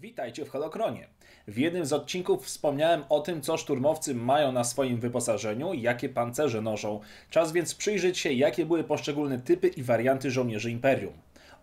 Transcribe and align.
Witajcie 0.00 0.44
w 0.44 0.48
Holokronie. 0.48 1.06
W 1.48 1.58
jednym 1.58 1.86
z 1.86 1.92
odcinków 1.92 2.44
wspomniałem 2.44 3.04
o 3.08 3.20
tym, 3.20 3.42
co 3.42 3.56
szturmowcy 3.56 4.14
mają 4.14 4.52
na 4.52 4.64
swoim 4.64 5.00
wyposażeniu 5.00 5.72
i 5.72 5.82
jakie 5.82 6.08
pancerze 6.08 6.60
noszą. 6.60 7.00
Czas 7.30 7.52
więc 7.52 7.74
przyjrzeć 7.74 8.18
się, 8.18 8.32
jakie 8.32 8.66
były 8.66 8.84
poszczególne 8.84 9.38
typy 9.38 9.68
i 9.68 9.82
warianty 9.82 10.30
żołnierzy 10.30 10.70
Imperium. 10.70 11.12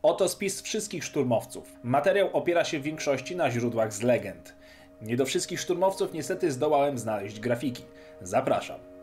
Oto 0.01 0.29
spis 0.29 0.61
wszystkich 0.61 1.03
szturmowców. 1.03 1.75
Materiał 1.83 2.29
opiera 2.33 2.65
się 2.65 2.79
w 2.79 2.83
większości 2.83 3.35
na 3.35 3.51
źródłach 3.51 3.93
z 3.93 4.01
legend. 4.01 4.55
Nie 5.01 5.17
do 5.17 5.25
wszystkich 5.25 5.59
szturmowców 5.59 6.13
niestety 6.13 6.51
zdołałem 6.51 6.97
znaleźć 6.97 7.39
grafiki. 7.39 7.83
Zapraszam. 8.21 8.96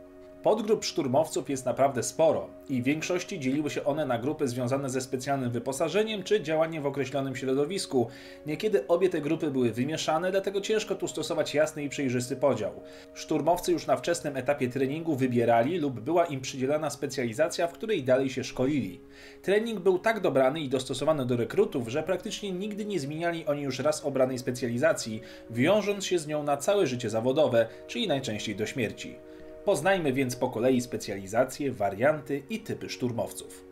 Podgrup 0.44 0.84
szturmowców 0.84 1.50
jest 1.50 1.66
naprawdę 1.66 2.02
sporo 2.02 2.48
i 2.68 2.82
w 2.82 2.84
większości 2.84 3.40
dzieliły 3.40 3.70
się 3.70 3.84
one 3.84 4.06
na 4.06 4.18
grupy 4.18 4.48
związane 4.48 4.90
ze 4.90 5.00
specjalnym 5.00 5.50
wyposażeniem 5.50 6.22
czy 6.22 6.42
działaniem 6.42 6.82
w 6.82 6.86
określonym 6.86 7.36
środowisku. 7.36 8.08
Niekiedy 8.46 8.86
obie 8.86 9.08
te 9.08 9.20
grupy 9.20 9.50
były 9.50 9.72
wymieszane, 9.72 10.30
dlatego 10.30 10.60
ciężko 10.60 10.94
tu 10.94 11.08
stosować 11.08 11.54
jasny 11.54 11.84
i 11.84 11.88
przejrzysty 11.88 12.36
podział. 12.36 12.72
Szturmowcy 13.14 13.72
już 13.72 13.86
na 13.86 13.96
wczesnym 13.96 14.36
etapie 14.36 14.68
treningu 14.68 15.16
wybierali 15.16 15.78
lub 15.78 16.00
była 16.00 16.24
im 16.24 16.40
przydzielana 16.40 16.90
specjalizacja, 16.90 17.66
w 17.66 17.72
której 17.72 18.02
dalej 18.02 18.30
się 18.30 18.44
szkolili. 18.44 19.00
Trening 19.42 19.80
był 19.80 19.98
tak 19.98 20.20
dobrany 20.20 20.60
i 20.60 20.68
dostosowany 20.68 21.26
do 21.26 21.36
rekrutów, 21.36 21.88
że 21.88 22.02
praktycznie 22.02 22.52
nigdy 22.52 22.84
nie 22.84 23.00
zmieniali 23.00 23.46
oni 23.46 23.62
już 23.62 23.78
raz 23.78 24.04
obranej 24.04 24.38
specjalizacji, 24.38 25.20
wiążąc 25.50 26.06
się 26.06 26.18
z 26.18 26.26
nią 26.26 26.42
na 26.42 26.56
całe 26.56 26.86
życie 26.86 27.10
zawodowe, 27.10 27.66
czyli 27.86 28.08
najczęściej 28.08 28.56
do 28.56 28.66
śmierci. 28.66 29.16
Poznajmy 29.64 30.12
więc 30.12 30.36
po 30.36 30.48
kolei 30.50 30.80
specjalizacje, 30.80 31.72
warianty 31.72 32.42
i 32.50 32.60
typy 32.60 32.88
szturmowców. 32.88 33.64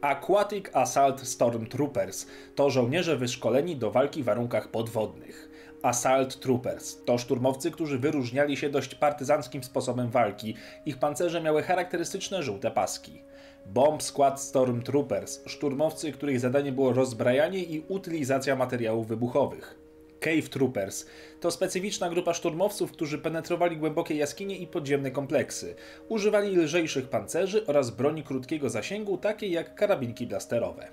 Aquatic 0.00 0.64
Assault 0.72 1.20
Stormtroopers 1.20 2.26
to 2.54 2.70
żołnierze 2.70 3.16
wyszkoleni 3.16 3.76
do 3.76 3.90
walki 3.90 4.22
w 4.22 4.26
warunkach 4.26 4.70
podwodnych. 4.70 5.48
Assault 5.82 6.40
Troopers 6.40 7.04
to 7.04 7.18
szturmowcy, 7.18 7.70
którzy 7.70 7.98
wyróżniali 7.98 8.56
się 8.56 8.70
dość 8.70 8.94
partyzanckim 8.94 9.64
sposobem 9.64 10.10
walki. 10.10 10.54
Ich 10.86 10.98
pancerze 10.98 11.40
miały 11.40 11.62
charakterystyczne 11.62 12.42
żółte 12.42 12.70
paski. 12.70 13.22
Bomb 13.66 14.02
Squad 14.02 14.40
Stormtroopers 14.40 15.40
szturmowcy, 15.46 16.12
których 16.12 16.40
zadanie 16.40 16.72
było 16.72 16.92
rozbrajanie 16.92 17.62
i 17.62 17.84
utylizacja 17.88 18.56
materiałów 18.56 19.08
wybuchowych. 19.08 19.87
Cave 20.20 20.48
Troopers 20.48 21.06
to 21.40 21.50
specyficzna 21.50 22.10
grupa 22.10 22.34
szturmowców, 22.34 22.92
którzy 22.92 23.18
penetrowali 23.18 23.76
głębokie 23.76 24.14
jaskinie 24.14 24.56
i 24.56 24.66
podziemne 24.66 25.10
kompleksy. 25.10 25.74
Używali 26.08 26.56
lżejszych 26.56 27.08
pancerzy 27.08 27.66
oraz 27.66 27.90
broni 27.90 28.22
krótkiego 28.22 28.70
zasięgu, 28.70 29.18
takiej 29.18 29.50
jak 29.50 29.74
karabinki 29.74 30.26
blasterowe. 30.26 30.88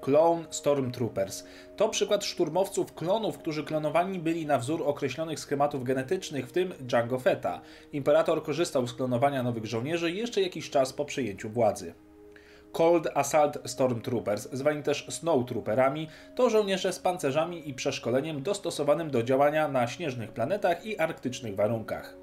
Clone 0.00 0.44
Stormtroopers 0.50 1.44
to 1.76 1.88
przykład 1.88 2.24
szturmowców 2.24 2.94
klonów, 2.94 3.38
którzy 3.38 3.64
klonowani 3.64 4.18
byli 4.18 4.46
na 4.46 4.58
wzór 4.58 4.82
określonych 4.86 5.40
schematów 5.40 5.84
genetycznych, 5.84 6.48
w 6.48 6.52
tym 6.52 6.72
Django 6.80 7.18
Fetta. 7.18 7.60
Imperator 7.92 8.42
korzystał 8.42 8.86
z 8.86 8.94
klonowania 8.94 9.42
nowych 9.42 9.66
żołnierzy 9.66 10.10
jeszcze 10.10 10.40
jakiś 10.40 10.70
czas 10.70 10.92
po 10.92 11.04
przejęciu 11.04 11.50
władzy. 11.50 11.94
Cold 12.72 13.08
Assault 13.14 13.58
Stormtroopers, 13.64 14.48
zwani 14.52 14.82
też 14.82 15.06
Snowtrooperami, 15.08 16.08
to 16.34 16.50
żołnierze 16.50 16.92
z 16.92 16.98
pancerzami 16.98 17.68
i 17.68 17.74
przeszkoleniem 17.74 18.42
dostosowanym 18.42 19.10
do 19.10 19.22
działania 19.22 19.68
na 19.68 19.86
śnieżnych 19.86 20.32
planetach 20.32 20.86
i 20.86 20.98
arktycznych 20.98 21.56
warunkach. 21.56 22.16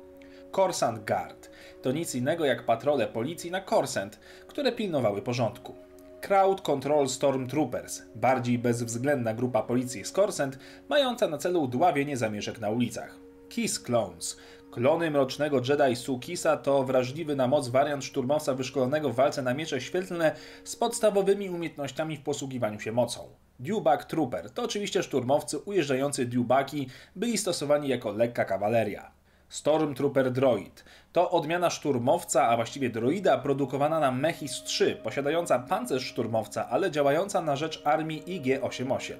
Corsant 0.55 1.05
Guard 1.05 1.49
to 1.81 1.91
nic 1.91 2.15
innego 2.15 2.45
jak 2.45 2.65
patrole 2.65 3.07
policji 3.07 3.51
na 3.51 3.61
Corsant, 3.61 4.19
które 4.47 4.71
pilnowały 4.71 5.21
porządku. 5.21 5.75
Crowd 6.21 6.61
Control 6.61 7.09
Stormtroopers, 7.09 8.01
bardziej 8.15 8.59
bezwzględna 8.59 9.33
grupa 9.33 9.63
policji 9.63 10.05
z 10.05 10.11
Corsant, 10.11 10.59
mająca 10.89 11.27
na 11.27 11.37
celu 11.37 11.67
dławienie 11.67 12.17
zamieszek 12.17 12.59
na 12.59 12.69
ulicach. 12.69 13.26
Kiss 13.49 13.79
Clones 13.79 14.37
Klony 14.71 15.11
Mrocznego 15.11 15.61
Jedi 15.69 15.95
Sukisa 15.95 16.57
to 16.57 16.83
wrażliwy 16.83 17.35
na 17.35 17.47
moc 17.47 17.67
wariant 17.67 18.03
szturmowca 18.03 18.53
wyszkolonego 18.53 19.09
w 19.09 19.15
walce 19.15 19.41
na 19.41 19.53
miecze 19.53 19.81
świetlne 19.81 20.35
z 20.63 20.75
podstawowymi 20.75 21.49
umiejętnościami 21.49 22.17
w 22.17 22.21
posługiwaniu 22.21 22.79
się 22.79 22.91
mocą. 22.91 23.29
Dewback 23.59 24.05
Trooper 24.05 24.51
to 24.51 24.63
oczywiście 24.63 25.03
szturmowcy 25.03 25.59
ujeżdżający 25.59 26.25
dewbacki 26.25 26.89
byli 27.15 27.37
stosowani 27.37 27.87
jako 27.89 28.11
lekka 28.11 28.45
kawaleria. 28.45 29.16
Stormtrooper 29.49 30.31
Droid 30.31 30.83
to 31.13 31.31
odmiana 31.31 31.69
szturmowca, 31.69 32.47
a 32.47 32.55
właściwie 32.55 32.89
droida 32.89 33.37
produkowana 33.37 33.99
na 33.99 34.11
Mechis 34.11 34.63
3, 34.63 34.95
posiadająca 35.03 35.59
pancerz 35.59 36.05
szturmowca, 36.05 36.69
ale 36.69 36.91
działająca 36.91 37.41
na 37.41 37.55
rzecz 37.55 37.81
armii 37.83 38.23
IG-88. 38.23 39.13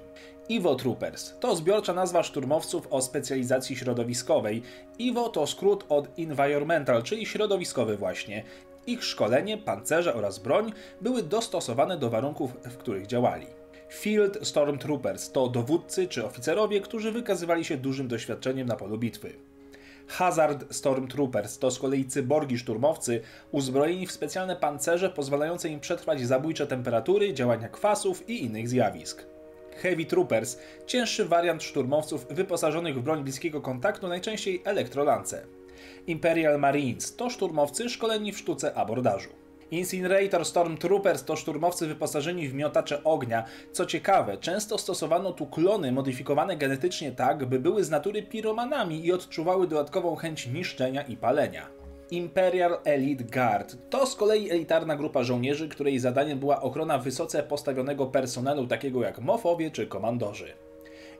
Evo 0.50 0.74
Troopers 0.74 1.34
to 1.40 1.56
zbiorcza 1.56 1.92
nazwa 1.92 2.22
szturmowców 2.22 2.88
o 2.90 3.02
specjalizacji 3.02 3.76
środowiskowej. 3.76 4.62
Evo 5.00 5.28
to 5.28 5.46
skrót 5.46 5.84
od 5.88 6.18
Environmental, 6.18 7.02
czyli 7.02 7.26
środowiskowy 7.26 7.96
właśnie. 7.96 8.44
Ich 8.86 9.04
szkolenie, 9.04 9.58
pancerze 9.58 10.14
oraz 10.14 10.38
broń 10.38 10.72
były 11.00 11.22
dostosowane 11.22 11.98
do 11.98 12.10
warunków, 12.10 12.52
w 12.64 12.76
których 12.76 13.06
działali. 13.06 13.46
Field 13.90 14.38
Stormtroopers 14.42 15.32
to 15.32 15.48
dowódcy 15.48 16.08
czy 16.08 16.24
oficerowie, 16.26 16.80
którzy 16.80 17.12
wykazywali 17.12 17.64
się 17.64 17.76
dużym 17.76 18.08
doświadczeniem 18.08 18.68
na 18.68 18.76
polu 18.76 18.98
bitwy. 18.98 19.32
Hazard 20.08 20.74
Stormtroopers 20.74 21.58
to 21.58 21.70
z 21.70 21.78
kolei 21.78 22.04
cyborgi 22.04 22.58
szturmowcy 22.58 23.20
uzbrojeni 23.50 24.06
w 24.06 24.12
specjalne 24.12 24.56
pancerze 24.56 25.10
pozwalające 25.10 25.68
im 25.68 25.80
przetrwać 25.80 26.20
zabójcze 26.20 26.66
temperatury, 26.66 27.34
działania 27.34 27.68
kwasów 27.68 28.28
i 28.28 28.44
innych 28.44 28.68
zjawisk. 28.68 29.26
Heavy 29.76 30.04
Troopers, 30.04 30.58
cięższy 30.86 31.24
wariant 31.24 31.62
szturmowców 31.62 32.26
wyposażonych 32.30 32.98
w 32.98 33.02
broń 33.02 33.24
bliskiego 33.24 33.60
kontaktu, 33.60 34.08
najczęściej 34.08 34.62
elektrolance. 34.64 35.46
Imperial 36.06 36.58
Marines 36.58 37.16
to 37.16 37.30
szturmowcy 37.30 37.88
szkoleni 37.88 38.32
w 38.32 38.38
sztuce 38.38 38.74
abordażu. 38.74 39.47
Incinerator 39.70 40.44
Stormtroopers 40.44 41.24
to 41.24 41.36
szturmowcy 41.36 41.86
wyposażeni 41.86 42.48
w 42.48 42.54
miotacze 42.54 43.04
ognia. 43.04 43.44
Co 43.72 43.86
ciekawe, 43.86 44.36
często 44.36 44.78
stosowano 44.78 45.32
tu 45.32 45.46
klony 45.46 45.92
modyfikowane 45.92 46.56
genetycznie 46.56 47.12
tak, 47.12 47.46
by 47.46 47.60
były 47.60 47.84
z 47.84 47.90
natury 47.90 48.22
piromanami 48.22 49.06
i 49.06 49.12
odczuwały 49.12 49.68
dodatkową 49.68 50.16
chęć 50.16 50.46
niszczenia 50.46 51.02
i 51.02 51.16
palenia. 51.16 51.68
Imperial 52.10 52.78
Elite 52.84 53.24
Guard 53.24 53.76
to 53.90 54.06
z 54.06 54.14
kolei 54.14 54.50
elitarna 54.50 54.96
grupa 54.96 55.22
żołnierzy, 55.22 55.68
której 55.68 55.98
zadaniem 55.98 56.38
była 56.38 56.62
ochrona 56.62 56.98
wysoce 56.98 57.42
postawionego 57.42 58.06
personelu, 58.06 58.66
takiego 58.66 59.02
jak 59.02 59.18
mofowie 59.18 59.70
czy 59.70 59.86
komandorzy. 59.86 60.52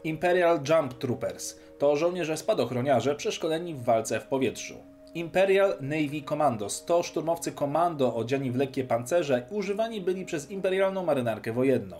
Imperial 0.04 0.60
Jump 0.69 0.94
Troopers 0.94 1.59
to 1.78 1.97
żołnierze 1.97 2.36
spadochroniarze 2.36 3.15
przeszkoleni 3.15 3.75
w 3.75 3.82
walce 3.82 4.20
w 4.20 4.25
powietrzu. 4.25 4.97
Imperial 5.15 5.75
Navy 5.81 6.23
Commandos 6.29 6.85
to 6.85 7.03
szturmowcy 7.03 7.53
komando 7.53 8.15
odziani 8.15 8.51
w 8.51 8.57
lekkie 8.57 8.85
pancerze 8.85 9.47
używani 9.51 10.01
byli 10.01 10.25
przez 10.25 10.51
imperialną 10.51 11.05
marynarkę 11.05 11.53
wojenną. 11.53 11.97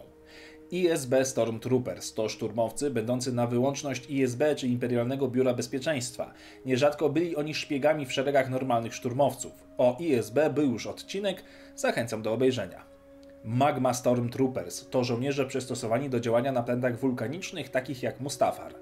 ISB 0.71 1.15
Stormtroopers 1.25 2.15
to 2.15 2.29
szturmowcy 2.29 2.91
będący 2.91 3.33
na 3.33 3.47
wyłączność 3.47 4.11
ISB 4.11 4.43
czy 4.57 4.69
Imperialnego 4.69 5.29
Biura 5.29 5.55
Bezpieczeństwa. 5.55 6.33
Nierzadko 6.67 7.09
byli 7.09 7.37
oni 7.37 7.55
szpiegami 7.55 8.07
w 8.07 8.13
szeregach 8.13 8.51
normalnych 8.51 8.95
szturmowców. 8.95 9.53
O 9.79 9.97
ISB 10.01 10.39
był 10.55 10.73
już 10.73 10.87
odcinek, 10.87 11.43
zachęcam 11.77 12.23
do 12.23 12.33
obejrzenia. 12.33 12.85
Magma 13.45 13.95
Stormtroopers 13.95 14.89
to 14.91 15.05
żołnierze 15.05 15.47
przystosowani 15.47 16.11
do 16.11 16.21
działania 16.21 16.53
na 16.53 16.63
plętach 16.63 16.99
wulkanicznych 16.99 17.69
takich 17.69 18.03
jak 18.03 18.21
Mustafar. 18.21 18.75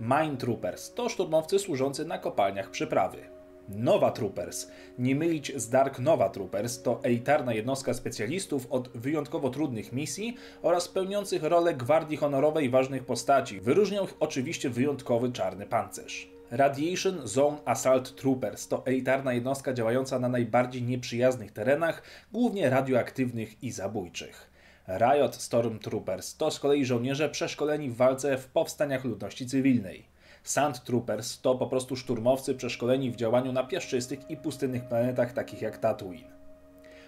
Mine 0.00 0.36
Troopers 0.36 0.94
to 0.94 1.08
szturmowcy 1.08 1.58
służący 1.58 2.04
na 2.04 2.18
kopalniach 2.18 2.70
przyprawy. 2.70 3.37
Nova 3.68 4.10
Troopers. 4.10 4.66
Nie 4.98 5.14
mylić 5.14 5.52
z 5.56 5.68
Dark 5.68 5.98
Nova 5.98 6.28
Troopers 6.28 6.82
to 6.82 7.00
elitarna 7.02 7.54
jednostka 7.54 7.94
specjalistów 7.94 8.66
od 8.70 8.88
wyjątkowo 8.88 9.50
trudnych 9.50 9.92
misji 9.92 10.36
oraz 10.62 10.88
pełniących 10.88 11.42
rolę 11.42 11.74
gwardii 11.74 12.16
honorowej 12.16 12.70
ważnych 12.70 13.04
postaci. 13.04 13.60
Wyróżniał 13.60 14.04
ich 14.04 14.14
oczywiście 14.20 14.70
wyjątkowy 14.70 15.32
czarny 15.32 15.66
pancerz. 15.66 16.30
Radiation 16.50 17.20
Zone 17.24 17.58
Assault 17.64 18.16
Troopers 18.16 18.68
to 18.68 18.86
elitarna 18.86 19.32
jednostka 19.32 19.72
działająca 19.72 20.18
na 20.18 20.28
najbardziej 20.28 20.82
nieprzyjaznych 20.82 21.52
terenach, 21.52 22.02
głównie 22.32 22.70
radioaktywnych 22.70 23.62
i 23.62 23.70
zabójczych. 23.70 24.50
Riot 24.88 25.34
Stormtroopers 25.34 26.36
to 26.36 26.50
z 26.50 26.60
kolei 26.60 26.84
żołnierze 26.84 27.28
przeszkoleni 27.28 27.90
w 27.90 27.96
walce 27.96 28.38
w 28.38 28.46
powstaniach 28.46 29.04
ludności 29.04 29.46
cywilnej. 29.46 30.17
Sand 30.42 30.84
Troopers 30.84 31.40
to 31.40 31.54
po 31.54 31.66
prostu 31.66 31.96
szturmowcy 31.96 32.54
przeszkoleni 32.54 33.10
w 33.10 33.16
działaniu 33.16 33.52
na 33.52 33.64
piaszczystych 33.64 34.30
i 34.30 34.36
pustynnych 34.36 34.84
planetach 34.84 35.32
takich 35.32 35.62
jak 35.62 35.78
Tatooine. 35.78 36.38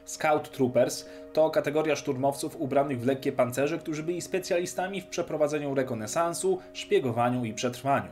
Scout 0.04 0.50
Troopers 0.50 1.06
to 1.32 1.50
kategoria 1.50 1.96
szturmowców 1.96 2.56
ubranych 2.60 3.00
w 3.00 3.06
lekkie 3.06 3.32
pancerze, 3.32 3.78
którzy 3.78 4.02
byli 4.02 4.20
specjalistami 4.20 5.00
w 5.00 5.06
przeprowadzeniu 5.06 5.74
rekonesansu, 5.74 6.58
szpiegowaniu 6.72 7.44
i 7.44 7.54
przetrwaniu. 7.54 8.10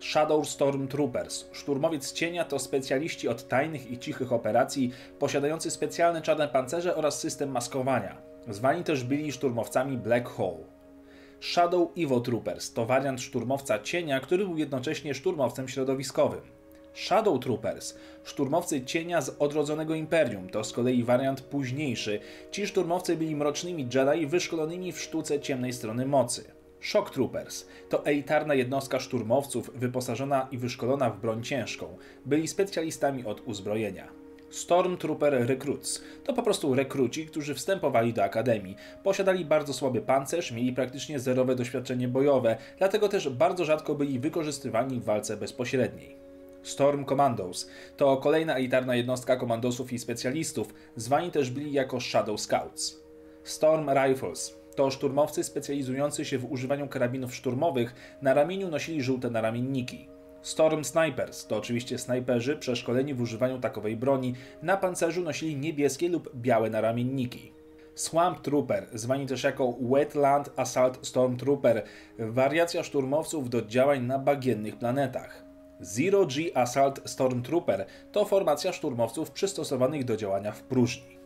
Shadow 0.00 0.48
Storm 0.48 0.88
Troopers. 0.88 1.44
Szturmowiec 1.52 2.12
cienia 2.12 2.44
to 2.44 2.58
specjaliści 2.58 3.28
od 3.28 3.48
tajnych 3.48 3.90
i 3.90 3.98
cichych 3.98 4.32
operacji, 4.32 4.92
posiadający 5.18 5.70
specjalne 5.70 6.22
czarne 6.22 6.48
pancerze 6.48 6.96
oraz 6.96 7.20
system 7.20 7.50
maskowania. 7.50 8.16
Zwani 8.48 8.84
też 8.84 9.04
byli 9.04 9.32
szturmowcami 9.32 9.98
Black 9.98 10.28
Hole. 10.28 10.64
Shadow 11.40 11.92
Evo 11.98 12.20
Troopers 12.20 12.72
to 12.72 12.86
wariant 12.86 13.20
szturmowca 13.20 13.78
cienia, 13.78 14.20
który 14.20 14.44
był 14.44 14.56
jednocześnie 14.56 15.14
szturmowcem 15.14 15.68
środowiskowym. 15.68 16.40
Shadow 16.94 17.40
Troopers, 17.40 17.94
szturmowcy 18.24 18.84
cienia 18.84 19.20
z 19.20 19.36
odrodzonego 19.38 19.94
imperium, 19.94 20.48
to 20.48 20.64
z 20.64 20.72
kolei 20.72 21.04
wariant 21.04 21.40
późniejszy. 21.40 22.20
Ci 22.50 22.66
szturmowcy 22.66 23.16
byli 23.16 23.36
mrocznymi 23.36 23.88
Jedi 23.94 24.26
wyszkolonymi 24.26 24.92
w 24.92 25.00
sztuce 25.00 25.40
ciemnej 25.40 25.72
strony 25.72 26.06
mocy. 26.06 26.44
Shock 26.80 27.10
Troopers 27.10 27.66
to 27.88 28.06
elitarna 28.06 28.54
jednostka 28.54 29.00
szturmowców 29.00 29.70
wyposażona 29.74 30.48
i 30.50 30.58
wyszkolona 30.58 31.10
w 31.10 31.20
broń 31.20 31.42
ciężką. 31.42 31.96
Byli 32.26 32.48
specjalistami 32.48 33.24
od 33.24 33.40
uzbrojenia. 33.46 34.17
Stormtrooper 34.50 35.46
Recruits 35.46 36.02
to 36.24 36.32
po 36.32 36.42
prostu 36.42 36.74
rekruci, 36.74 37.26
którzy 37.26 37.54
wstępowali 37.54 38.12
do 38.12 38.24
akademii. 38.24 38.76
Posiadali 39.02 39.44
bardzo 39.44 39.72
słaby 39.72 40.00
pancerz, 40.00 40.52
mieli 40.52 40.72
praktycznie 40.72 41.18
zerowe 41.18 41.56
doświadczenie 41.56 42.08
bojowe, 42.08 42.56
dlatego 42.78 43.08
też 43.08 43.28
bardzo 43.28 43.64
rzadko 43.64 43.94
byli 43.94 44.18
wykorzystywani 44.18 45.00
w 45.00 45.04
walce 45.04 45.36
bezpośredniej. 45.36 46.16
Storm 46.62 47.04
Commandos 47.04 47.70
to 47.96 48.16
kolejna 48.16 48.54
elitarna 48.54 48.96
jednostka 48.96 49.36
komandosów 49.36 49.92
i 49.92 49.98
specjalistów, 49.98 50.74
zwani 50.96 51.30
też 51.30 51.50
byli 51.50 51.72
jako 51.72 52.00
Shadow 52.00 52.40
Scouts. 52.40 53.00
Storm 53.44 53.90
Rifles 53.90 54.58
to 54.76 54.90
szturmowcy 54.90 55.44
specjalizujący 55.44 56.24
się 56.24 56.38
w 56.38 56.52
używaniu 56.52 56.88
karabinów 56.88 57.34
szturmowych, 57.34 57.94
na 58.22 58.34
ramieniu 58.34 58.68
nosili 58.68 59.02
żółte 59.02 59.30
naramienniki. 59.30 60.08
Storm 60.48 60.84
Snipers 60.84 61.46
to 61.46 61.56
oczywiście 61.56 61.98
snajperzy 61.98 62.56
przeszkoleni 62.56 63.14
w 63.14 63.20
używaniu 63.20 63.58
takowej 63.58 63.96
broni, 63.96 64.34
na 64.62 64.76
pancerzu 64.76 65.22
nosili 65.22 65.56
niebieskie 65.56 66.08
lub 66.08 66.36
białe 66.36 66.70
naramienniki. 66.70 67.52
Swamp 67.94 68.40
Trooper, 68.40 68.86
zwani 68.94 69.26
też 69.26 69.44
jako 69.44 69.76
Wetland 69.80 70.50
Assault 70.56 71.06
Stormtrooper, 71.06 71.82
wariacja 72.18 72.82
szturmowców 72.82 73.50
do 73.50 73.62
działań 73.62 74.02
na 74.02 74.18
bagiennych 74.18 74.78
planetach. 74.78 75.44
Zero 75.80 76.26
G 76.26 76.56
Assault 76.56 77.00
Stormtrooper 77.04 77.86
to 78.12 78.24
formacja 78.24 78.72
szturmowców 78.72 79.30
przystosowanych 79.30 80.04
do 80.04 80.16
działania 80.16 80.52
w 80.52 80.62
próżni. 80.62 81.17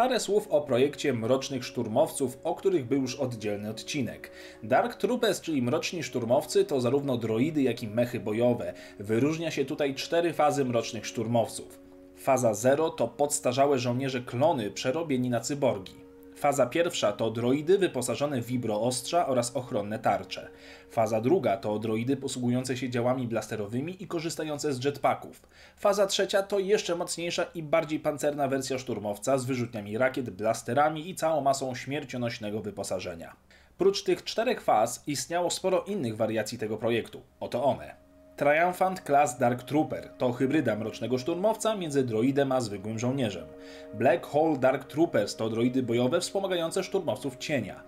Parę 0.00 0.20
słów 0.20 0.48
o 0.48 0.60
projekcie 0.60 1.12
Mrocznych 1.12 1.64
Szturmowców, 1.64 2.38
o 2.44 2.54
których 2.54 2.86
był 2.86 3.02
już 3.02 3.16
oddzielny 3.16 3.70
odcinek. 3.70 4.30
Dark 4.62 4.94
Troopers, 4.94 5.40
czyli 5.40 5.62
Mroczni 5.62 6.02
Szturmowcy, 6.02 6.64
to 6.64 6.80
zarówno 6.80 7.16
droidy, 7.16 7.62
jak 7.62 7.82
i 7.82 7.88
mechy 7.88 8.20
bojowe. 8.20 8.72
Wyróżnia 8.98 9.50
się 9.50 9.64
tutaj 9.64 9.94
cztery 9.94 10.32
fazy 10.32 10.64
Mrocznych 10.64 11.06
Szturmowców. 11.06 11.80
Faza 12.16 12.54
0 12.54 12.90
to 12.90 13.08
podstarzałe 13.08 13.78
żołnierze 13.78 14.20
klony 14.20 14.70
przerobieni 14.70 15.30
na 15.30 15.40
cyborgi. 15.40 16.09
Faza 16.40 16.66
pierwsza 16.66 17.12
to 17.12 17.30
droidy 17.30 17.78
wyposażone 17.78 18.40
w 18.40 18.46
wibroostrza 18.46 19.26
oraz 19.26 19.56
ochronne 19.56 19.98
tarcze. 19.98 20.48
Faza 20.90 21.20
druga 21.20 21.56
to 21.56 21.78
droidy 21.78 22.16
posługujące 22.16 22.76
się 22.76 22.90
działami 22.90 23.28
blasterowymi 23.28 24.02
i 24.02 24.06
korzystające 24.06 24.72
z 24.72 24.84
jetpacków. 24.84 25.42
Faza 25.76 26.06
trzecia 26.06 26.42
to 26.42 26.58
jeszcze 26.58 26.96
mocniejsza 26.96 27.44
i 27.54 27.62
bardziej 27.62 28.00
pancerna 28.00 28.48
wersja 28.48 28.78
szturmowca 28.78 29.38
z 29.38 29.44
wyrzutniami 29.44 29.98
rakiet, 29.98 30.30
blasterami 30.30 31.10
i 31.10 31.14
całą 31.14 31.40
masą 31.40 31.74
śmiercionośnego 31.74 32.60
wyposażenia. 32.60 33.36
Prócz 33.78 34.02
tych 34.02 34.24
czterech 34.24 34.60
faz 34.60 35.02
istniało 35.06 35.50
sporo 35.50 35.84
innych 35.84 36.16
wariacji 36.16 36.58
tego 36.58 36.76
projektu. 36.76 37.22
Oto 37.40 37.64
one. 37.64 37.99
Triumphant 38.40 39.00
Class 39.00 39.38
Dark 39.38 39.62
Trooper 39.62 40.08
to 40.18 40.32
hybryda 40.32 40.76
mrocznego 40.76 41.18
szturmowca 41.18 41.76
między 41.76 42.04
droidem 42.04 42.52
a 42.52 42.60
zwykłym 42.60 42.98
żołnierzem. 42.98 43.46
Black 43.94 44.26
Hole 44.26 44.58
Dark 44.58 44.84
Troopers 44.84 45.36
to 45.36 45.50
droidy 45.50 45.82
bojowe 45.82 46.20
wspomagające 46.20 46.84
szturmowców 46.84 47.36
cienia. 47.36 47.82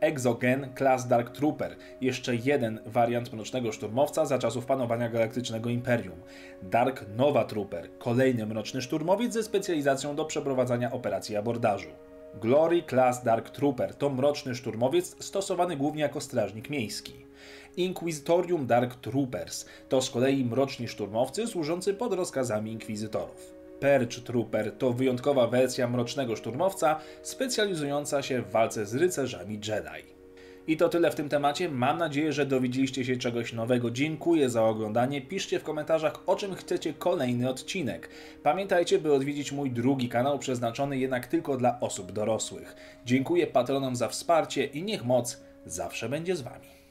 Exogen 0.00 0.68
Class 0.78 1.08
Dark 1.08 1.30
Trooper, 1.30 1.76
jeszcze 2.00 2.36
jeden 2.36 2.80
wariant 2.86 3.32
mrocznego 3.32 3.72
szturmowca 3.72 4.26
za 4.26 4.38
czasów 4.38 4.66
panowania 4.66 5.08
Galaktycznego 5.08 5.70
Imperium. 5.70 6.20
Dark 6.62 7.04
Nova 7.16 7.44
Trooper, 7.44 7.88
kolejny 7.98 8.46
mroczny 8.46 8.82
szturmowiec 8.82 9.32
ze 9.32 9.42
specjalizacją 9.42 10.16
do 10.16 10.24
przeprowadzania 10.24 10.92
operacji 10.92 11.36
abordażu. 11.36 11.88
Glory 12.40 12.82
Class 12.82 13.24
Dark 13.24 13.50
Trooper 13.50 13.94
to 13.94 14.10
mroczny 14.10 14.54
szturmowiec 14.54 15.24
stosowany 15.24 15.76
głównie 15.76 16.02
jako 16.02 16.20
strażnik 16.20 16.70
miejski. 16.70 17.12
Inquisitorium 17.76 18.66
Dark 18.66 18.94
Troopers 18.94 19.66
to 19.88 20.02
z 20.02 20.10
kolei 20.10 20.44
mroczni 20.44 20.88
szturmowcy 20.88 21.46
służący 21.46 21.94
pod 21.94 22.12
rozkazami 22.12 22.72
inkwizytorów. 22.72 23.54
Perch 23.80 24.20
Trooper 24.24 24.72
to 24.78 24.92
wyjątkowa 24.92 25.46
wersja 25.46 25.88
mrocznego 25.88 26.36
szturmowca 26.36 27.00
specjalizująca 27.22 28.22
się 28.22 28.42
w 28.42 28.50
walce 28.50 28.86
z 28.86 28.94
rycerzami 28.94 29.54
Jedi. 29.54 30.23
I 30.66 30.76
to 30.76 30.88
tyle 30.88 31.10
w 31.10 31.14
tym 31.14 31.28
temacie. 31.28 31.68
Mam 31.68 31.98
nadzieję, 31.98 32.32
że 32.32 32.46
dowiedzieliście 32.46 33.04
się 33.04 33.16
czegoś 33.16 33.52
nowego. 33.52 33.90
Dziękuję 33.90 34.50
za 34.50 34.64
oglądanie. 34.64 35.22
Piszcie 35.22 35.58
w 35.58 35.62
komentarzach, 35.62 36.22
o 36.26 36.36
czym 36.36 36.54
chcecie 36.54 36.94
kolejny 36.94 37.48
odcinek. 37.48 38.08
Pamiętajcie, 38.42 38.98
by 38.98 39.14
odwiedzić 39.14 39.52
mój 39.52 39.70
drugi 39.70 40.08
kanał, 40.08 40.38
przeznaczony 40.38 40.98
jednak 40.98 41.26
tylko 41.26 41.56
dla 41.56 41.80
osób 41.80 42.12
dorosłych. 42.12 42.76
Dziękuję 43.06 43.46
patronom 43.46 43.96
za 43.96 44.08
wsparcie 44.08 44.64
i 44.64 44.82
niech 44.82 45.04
moc 45.04 45.40
zawsze 45.66 46.08
będzie 46.08 46.36
z 46.36 46.42
Wami. 46.42 46.83